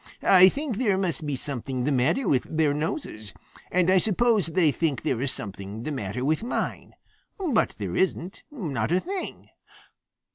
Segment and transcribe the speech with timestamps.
[0.23, 3.35] "I think there must be something the matter with their noses,
[3.69, 6.95] and I suppose they think there is something the matter with mine.
[7.37, 8.41] But there isn't.
[8.49, 9.49] Not a thing.